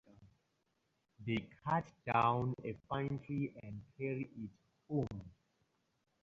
[1.27, 4.49] They cut down a fine tree and carry it
[4.89, 5.29] home.